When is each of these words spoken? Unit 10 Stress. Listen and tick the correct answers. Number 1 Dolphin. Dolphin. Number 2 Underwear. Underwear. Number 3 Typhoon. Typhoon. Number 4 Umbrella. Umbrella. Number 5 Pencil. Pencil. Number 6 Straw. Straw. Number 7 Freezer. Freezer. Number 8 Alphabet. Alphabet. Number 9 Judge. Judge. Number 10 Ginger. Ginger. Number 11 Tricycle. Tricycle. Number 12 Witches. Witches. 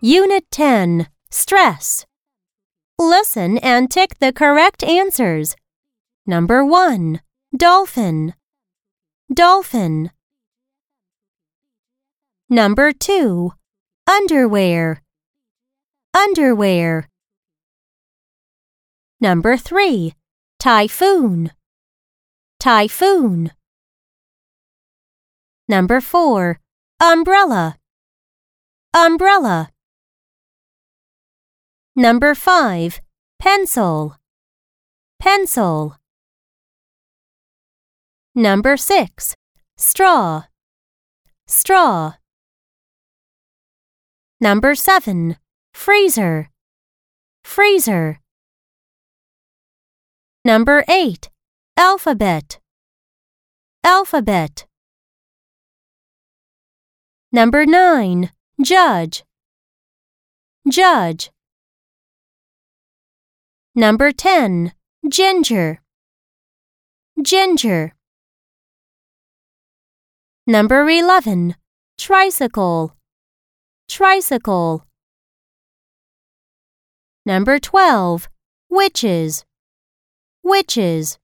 Unit 0.00 0.44
10 0.50 1.08
Stress. 1.30 2.06
Listen 2.98 3.58
and 3.58 3.90
tick 3.90 4.18
the 4.18 4.32
correct 4.32 4.82
answers. 4.82 5.54
Number 6.26 6.64
1 6.64 7.20
Dolphin. 7.54 8.32
Dolphin. 9.32 10.10
Number 12.48 12.92
2 12.92 13.52
Underwear. 14.06 15.02
Underwear. 16.14 17.08
Number 19.20 19.58
3 19.58 20.14
Typhoon. 20.58 21.50
Typhoon. 22.58 23.52
Number 25.68 26.00
4 26.00 26.60
Umbrella. 27.00 27.76
Umbrella. 28.92 29.70
Number 31.94 32.34
5 32.34 33.00
Pencil. 33.38 34.16
Pencil. 35.20 35.94
Number 38.34 38.76
6 38.76 39.36
Straw. 39.76 40.42
Straw. 41.46 42.14
Number 44.40 44.74
7 44.74 45.36
Freezer. 45.72 46.50
Freezer. 47.44 48.18
Number 50.44 50.84
8 50.88 51.30
Alphabet. 51.76 52.58
Alphabet. 53.84 54.67
Number 57.30 57.66
9 57.66 58.30
Judge. 58.64 59.22
Judge. 60.66 61.30
Number 63.74 64.12
10 64.12 64.72
Ginger. 65.06 65.82
Ginger. 67.22 67.92
Number 70.46 70.88
11 70.88 71.56
Tricycle. 71.98 72.96
Tricycle. 73.90 74.86
Number 77.26 77.58
12 77.58 78.28
Witches. 78.70 79.44
Witches. 80.42 81.18